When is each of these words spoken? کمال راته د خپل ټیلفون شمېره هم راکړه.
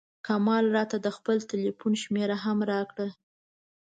کمال 0.27 0.65
راته 0.77 0.97
د 1.01 1.07
خپل 1.17 1.37
ټیلفون 1.49 1.93
شمېره 2.03 2.37
هم 2.43 2.57
راکړه. 2.71 3.07